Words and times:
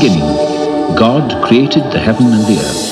beginning, 0.00 0.94
God 0.94 1.44
created 1.44 1.82
the 1.90 1.98
heaven 1.98 2.26
and 2.26 2.44
the 2.44 2.56
earth. 2.60 2.90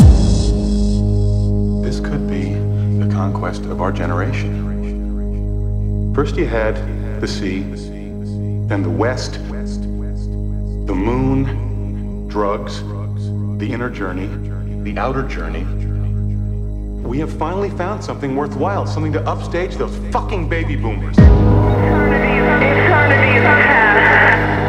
This 1.84 2.00
could 2.00 2.28
be 2.28 2.54
the 2.98 3.08
conquest 3.12 3.62
of 3.66 3.80
our 3.80 3.92
generation. 3.92 4.64
First, 6.12 6.34
you 6.36 6.46
had 6.46 6.74
the 7.20 7.28
sea, 7.28 7.60
then 8.66 8.82
the 8.82 8.90
West, 8.90 9.34
the 9.34 10.94
moon, 10.94 12.26
drugs, 12.26 12.82
the 13.58 13.72
inner 13.72 13.90
journey, 13.90 14.26
the 14.82 14.98
outer 14.98 15.22
journey. 15.28 15.64
We 17.06 17.20
have 17.20 17.32
finally 17.38 17.70
found 17.70 18.02
something 18.02 18.34
worthwhile, 18.34 18.84
something 18.84 19.12
to 19.12 19.22
upstage 19.28 19.76
those 19.76 19.96
fucking 20.12 20.48
baby 20.48 20.74
boomers. 20.74 21.16
Eternity, 21.18 22.32
eternity, 22.40 23.38
eternity. 23.38 24.65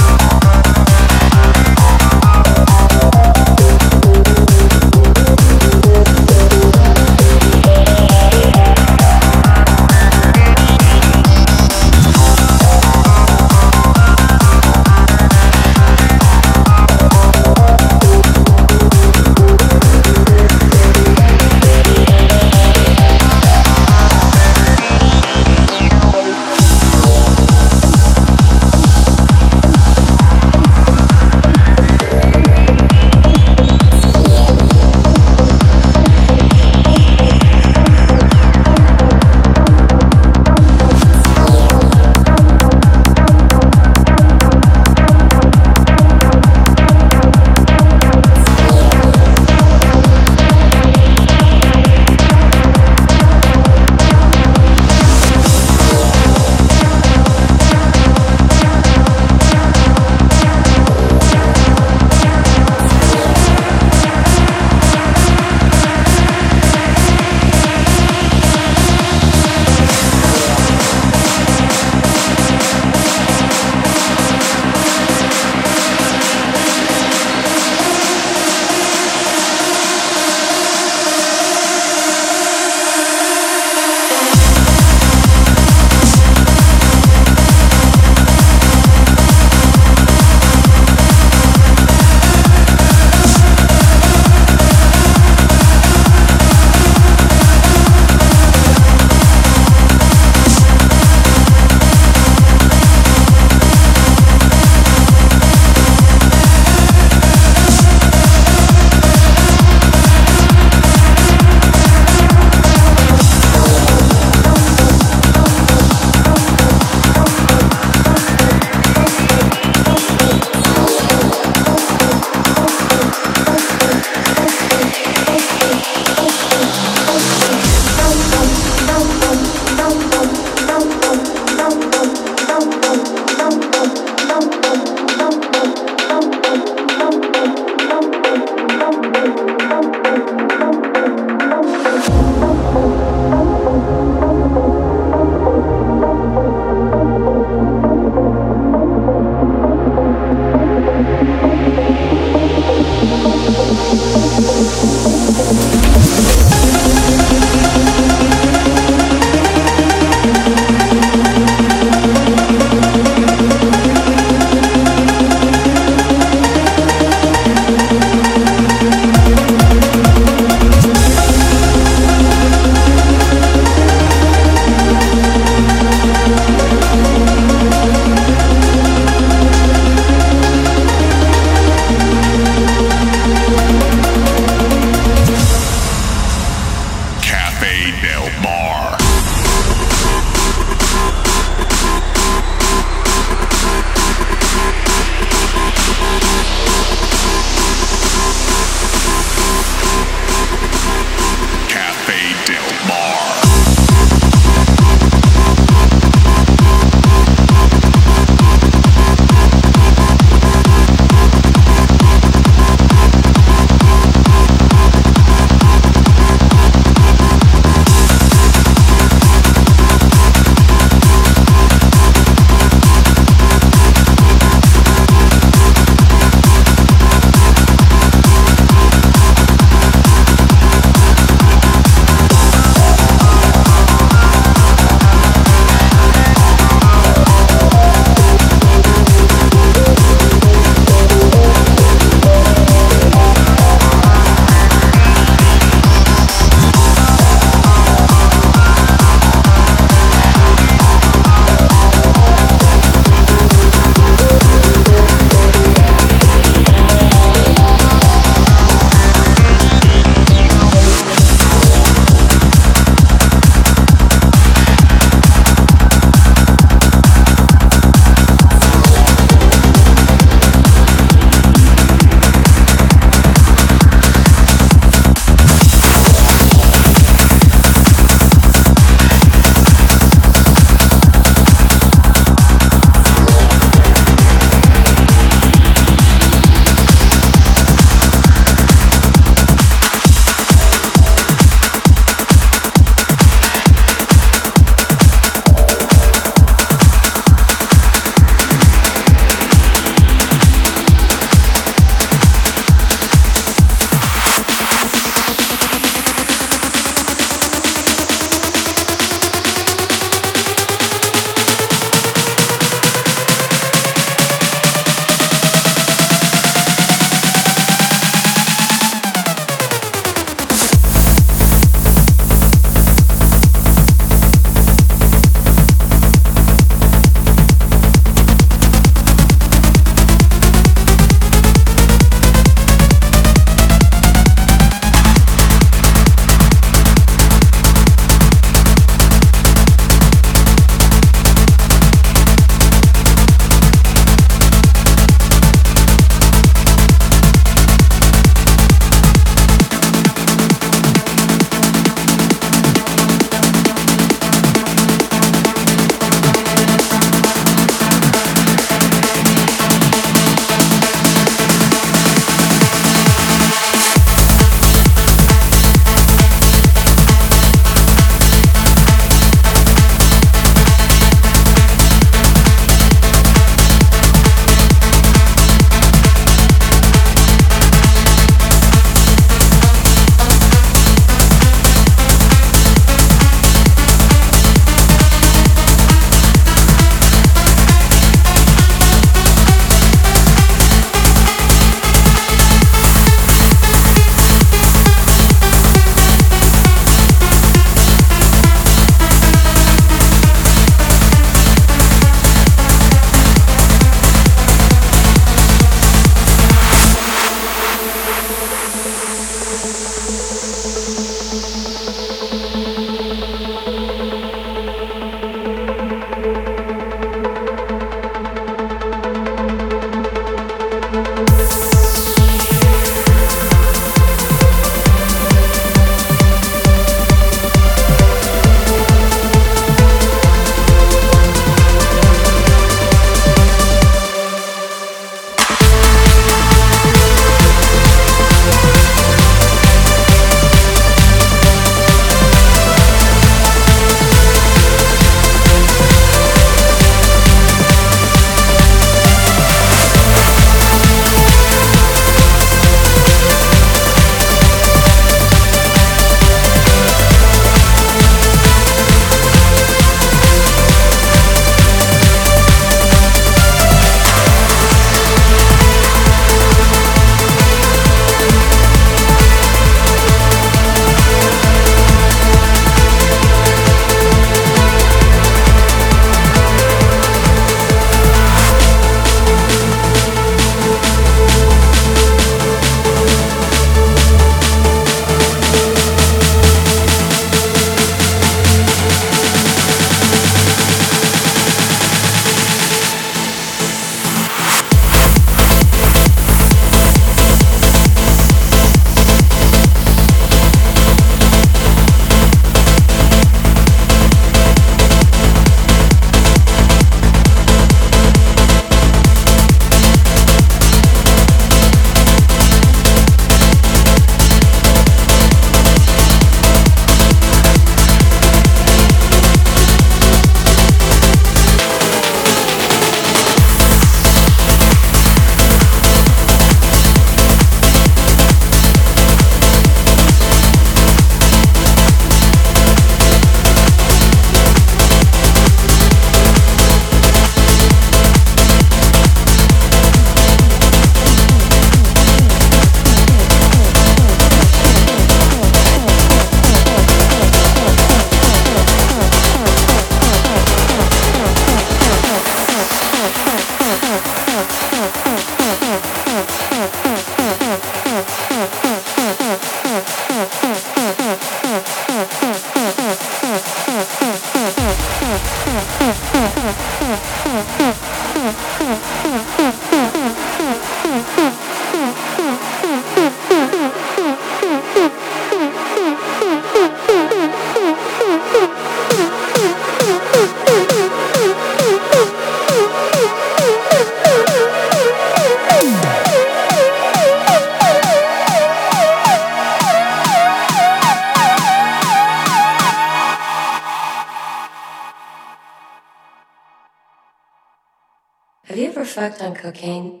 On 599.21 599.35
cocaine? 599.35 600.00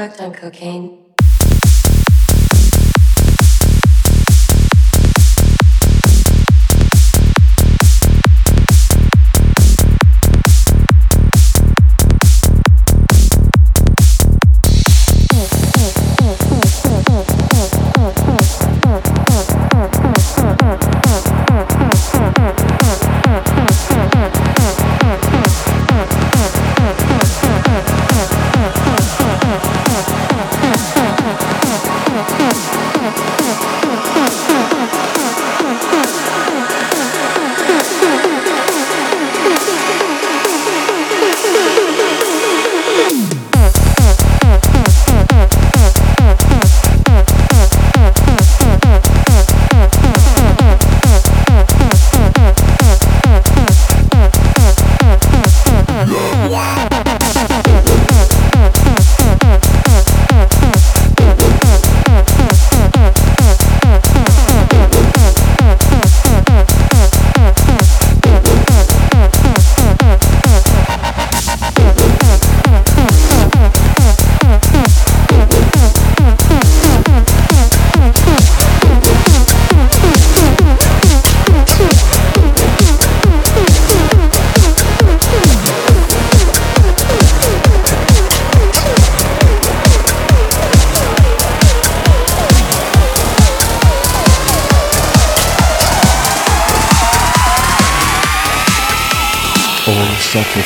On 0.00 0.32
cocaine. 0.32 1.09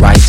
right 0.00 0.27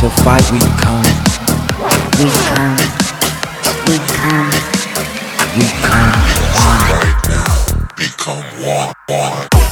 to 0.00 0.10
fight. 0.10 0.44
We 0.52 0.58
come. 0.58 1.02
We 2.18 2.28
come. 2.52 2.76
We 3.86 3.96
come. 4.12 4.50
We 5.56 5.64
come. 5.84 6.12
Right 6.92 7.22
now, 7.28 7.94
become 7.96 8.42
one. 8.62 8.92
One. 9.08 9.65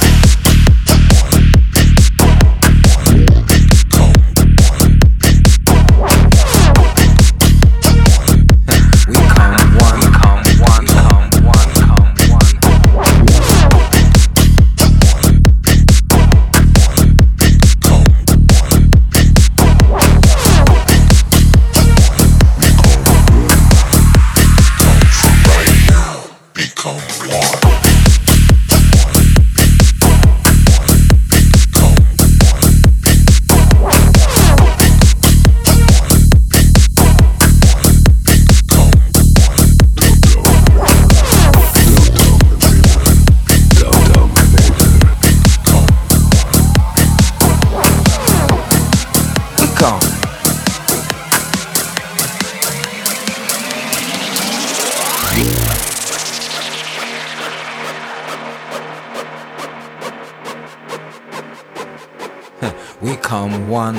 One. 63.75 63.97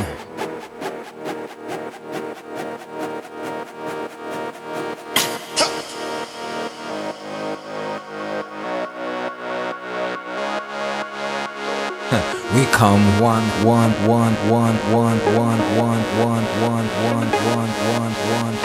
We 12.56 12.64
come 12.72 13.20
one, 13.20 13.44
one, 13.66 13.92
one, 14.08 14.34
one, 14.50 14.76
one, 14.94 15.20
one, 15.36 15.60
one, 15.76 16.04
one, 16.16 16.46
one, 16.64 16.86
one, 16.86 17.28
one, 17.28 17.70
one, 17.92 18.14
one, 18.32 18.56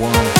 From 0.00 0.39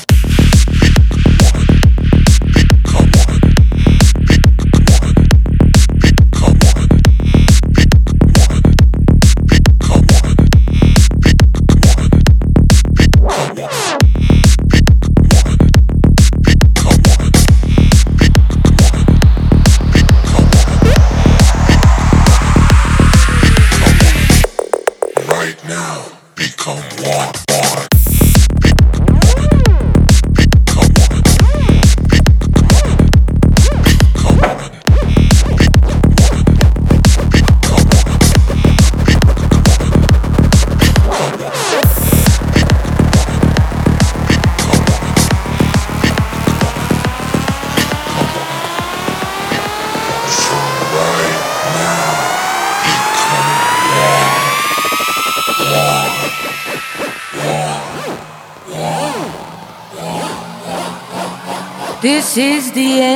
This 62.33 62.67
is 62.67 62.71
the 62.71 63.01
end. 63.01 63.10